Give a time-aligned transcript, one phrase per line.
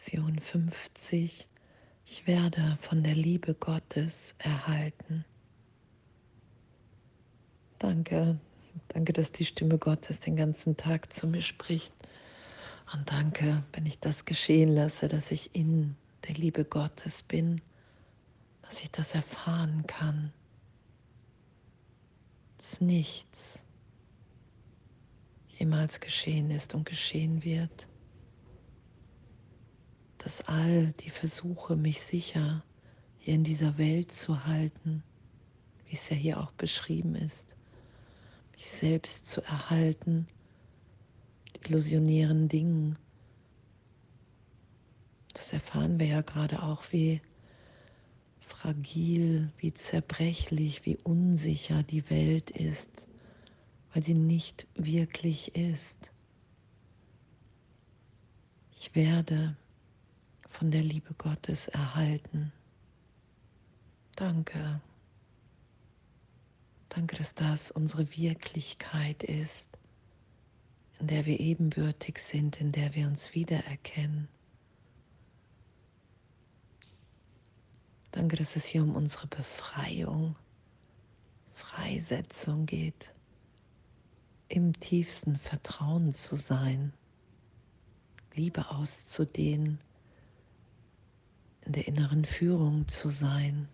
[0.00, 1.46] Lektion 50.
[2.06, 5.26] Ich werde von der Liebe Gottes erhalten.
[7.78, 8.40] Danke,
[8.88, 11.92] danke, dass die Stimme Gottes den ganzen Tag zu mir spricht.
[12.94, 15.94] Und danke, wenn ich das geschehen lasse, dass ich in
[16.26, 17.60] der Liebe Gottes bin,
[18.62, 20.32] dass ich das erfahren kann.
[22.56, 23.66] Dass nichts
[25.58, 27.86] jemals geschehen ist und geschehen wird
[30.30, 32.62] dass all die Versuche, mich sicher
[33.18, 35.02] hier in dieser Welt zu halten,
[35.86, 37.56] wie es ja hier auch beschrieben ist,
[38.52, 40.28] mich selbst zu erhalten,
[41.66, 42.96] illusionären Dingen,
[45.32, 47.20] das erfahren wir ja gerade auch, wie
[48.38, 53.08] fragil, wie zerbrechlich, wie unsicher die Welt ist,
[53.92, 56.12] weil sie nicht wirklich ist.
[58.76, 59.56] Ich werde
[60.60, 62.52] von der Liebe Gottes erhalten.
[64.14, 64.82] Danke.
[66.90, 69.70] Danke, dass das unsere Wirklichkeit ist,
[70.98, 74.28] in der wir ebenbürtig sind, in der wir uns wiedererkennen.
[78.10, 80.36] Danke, dass es hier um unsere Befreiung,
[81.54, 83.14] Freisetzung geht,
[84.48, 86.92] im tiefsten Vertrauen zu sein,
[88.34, 89.78] Liebe auszudehnen,
[91.70, 93.68] in der inneren Führung zu sein,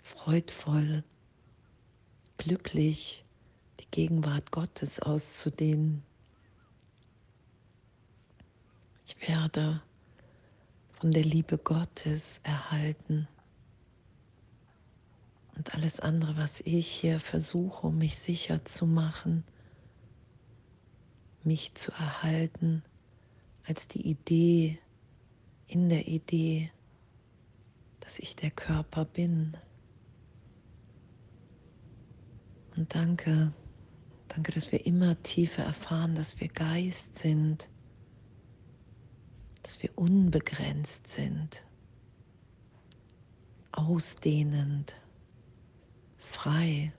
[0.00, 1.02] freudvoll,
[2.36, 3.24] glücklich
[3.80, 6.04] die Gegenwart Gottes auszudehnen.
[9.06, 9.82] Ich werde
[10.92, 13.26] von der Liebe Gottes erhalten.
[15.56, 19.42] Und alles andere, was ich hier versuche, um mich sicher zu machen,
[21.42, 22.84] mich zu erhalten,
[23.66, 24.78] als die Idee,
[25.68, 26.70] in der Idee,
[28.00, 29.56] dass ich der Körper bin.
[32.74, 33.52] Und danke,
[34.28, 37.68] danke, dass wir immer tiefer erfahren, dass wir Geist sind,
[39.62, 41.66] dass wir unbegrenzt sind,
[43.72, 45.02] ausdehnend,
[46.16, 46.92] frei,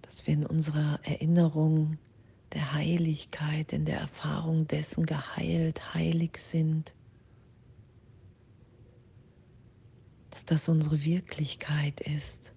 [0.00, 1.98] dass wir in unserer Erinnerung
[2.52, 6.94] der Heiligkeit, in der Erfahrung dessen geheilt, heilig sind,
[10.30, 12.54] dass das unsere Wirklichkeit ist.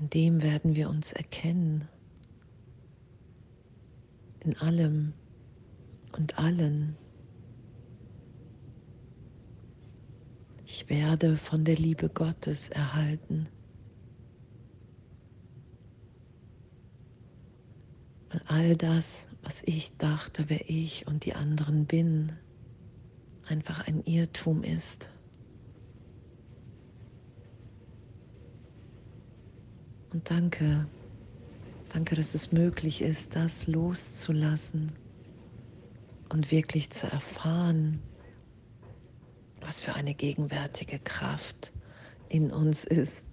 [0.00, 1.86] In dem werden wir uns erkennen,
[4.40, 5.12] in allem
[6.12, 6.96] und allen.
[10.64, 13.48] Ich werde von der Liebe Gottes erhalten.
[18.50, 22.32] All das, was ich dachte, wer ich und die anderen bin,
[23.46, 25.12] einfach ein Irrtum ist.
[30.12, 30.88] Und danke,
[31.90, 34.98] danke, dass es möglich ist, das loszulassen
[36.28, 38.02] und wirklich zu erfahren,
[39.60, 41.72] was für eine gegenwärtige Kraft
[42.28, 43.28] in uns ist,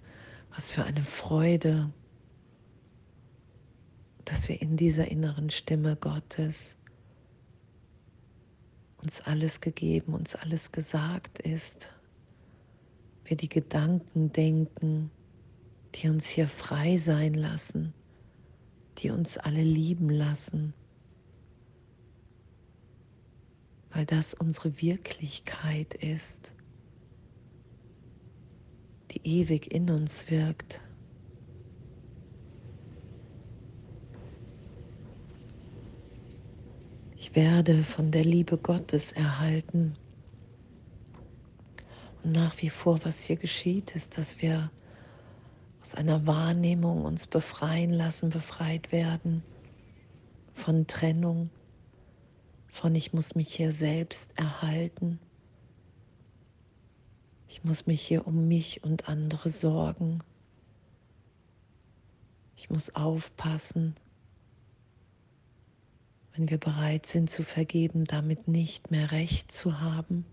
[0.54, 1.92] was für eine Freude,
[4.28, 6.76] dass wir in dieser inneren Stimme Gottes
[8.98, 11.90] uns alles gegeben, uns alles gesagt ist,
[13.24, 15.10] wir die Gedanken denken,
[15.94, 17.94] die uns hier frei sein lassen,
[18.98, 20.74] die uns alle lieben lassen,
[23.92, 26.52] weil das unsere Wirklichkeit ist,
[29.10, 30.82] die ewig in uns wirkt.
[37.20, 39.94] Ich werde von der Liebe Gottes erhalten.
[42.22, 44.70] Und nach wie vor, was hier geschieht, ist, dass wir
[45.82, 49.42] aus einer Wahrnehmung uns befreien lassen, befreit werden
[50.52, 51.50] von Trennung,
[52.68, 55.18] von ich muss mich hier selbst erhalten.
[57.48, 60.20] Ich muss mich hier um mich und andere sorgen.
[62.54, 63.96] Ich muss aufpassen
[66.38, 70.24] wenn wir bereit sind zu vergeben, damit nicht mehr recht zu haben,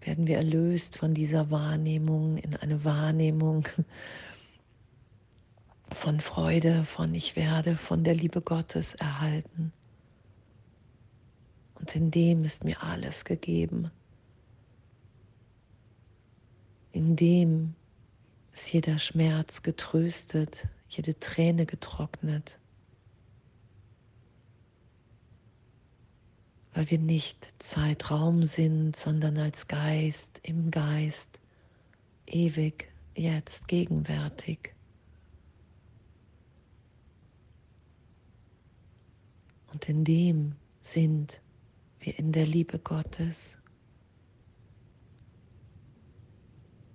[0.00, 3.66] werden wir erlöst von dieser Wahrnehmung in eine Wahrnehmung
[5.92, 9.72] von Freude, von ich werde von der Liebe Gottes erhalten.
[11.74, 13.90] Und in dem ist mir alles gegeben.
[16.92, 17.74] In dem
[18.52, 22.60] ist jeder Schmerz getröstet, jede Träne getrocknet,
[26.78, 31.40] weil wir nicht Zeitraum sind, sondern als Geist, im Geist,
[32.26, 34.76] ewig, jetzt, gegenwärtig.
[39.72, 41.42] Und in dem sind
[41.98, 43.58] wir in der Liebe Gottes.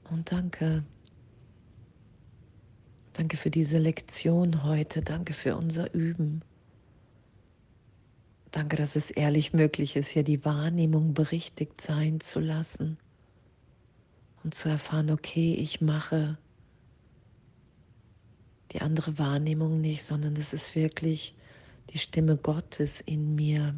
[0.10, 0.86] Und danke.
[3.12, 5.02] Danke für diese Lektion heute.
[5.02, 6.42] Danke für unser Üben.
[8.54, 13.00] Danke, dass es ehrlich möglich ist, hier die Wahrnehmung berichtigt sein zu lassen
[14.44, 16.38] und zu erfahren, okay, ich mache
[18.72, 21.34] die andere Wahrnehmung nicht, sondern es ist wirklich
[21.90, 23.74] die Stimme Gottes in mir,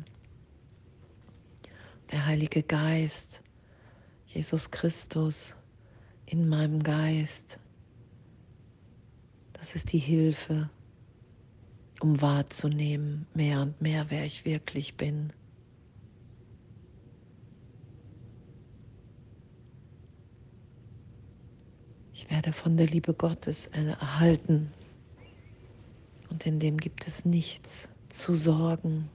[2.11, 3.41] der Heilige Geist,
[4.27, 5.55] Jesus Christus
[6.25, 7.61] in meinem Geist.
[9.53, 10.69] Das ist die Hilfe,
[12.05, 15.33] um wahrzunehmen, mehr und mehr, wer ich wirklich bin.
[22.13, 24.71] Ich werde von der Liebe Gottes erhalten
[26.29, 29.09] und in dem gibt es nichts zu sorgen,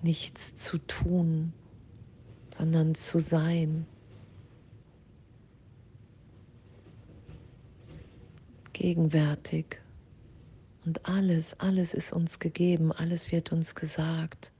[0.00, 1.52] nichts zu tun,
[2.56, 3.84] sondern zu sein.
[8.72, 9.82] Gegenwärtig.
[10.84, 14.52] Und alles, alles ist uns gegeben, alles wird uns gesagt.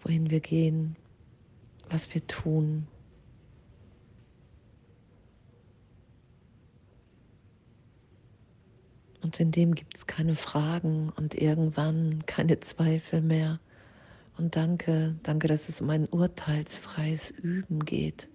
[0.00, 0.96] Wohin wir gehen,
[1.88, 2.86] was wir tun.
[9.22, 13.60] Und in dem gibt es keine Fragen und irgendwann keine Zweifel mehr.
[14.38, 18.28] Und danke, danke, dass es um ein urteilsfreies Üben geht.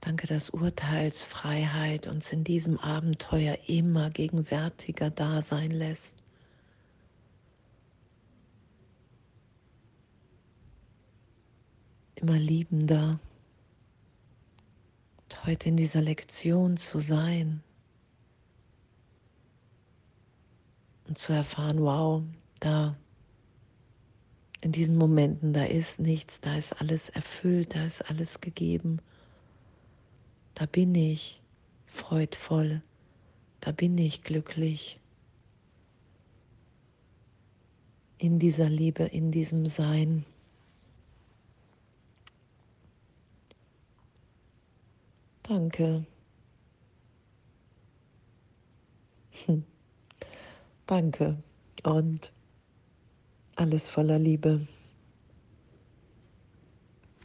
[0.00, 6.22] Danke, dass Urteilsfreiheit uns in diesem Abenteuer immer gegenwärtiger da sein lässt.
[12.14, 13.20] Immer liebender.
[15.22, 17.62] Und heute in dieser Lektion zu sein.
[21.10, 22.22] und zu erfahren, wow,
[22.60, 22.96] da
[24.60, 29.00] in diesen Momenten, da ist nichts, da ist alles erfüllt, da ist alles gegeben.
[30.60, 31.40] Da bin ich
[31.86, 32.82] freudvoll,
[33.62, 35.00] da bin ich glücklich.
[38.18, 40.26] In dieser Liebe, in diesem Sein.
[45.44, 46.04] Danke.
[49.46, 49.64] Hm.
[50.84, 51.42] Danke
[51.84, 52.32] und
[53.56, 54.66] alles voller Liebe.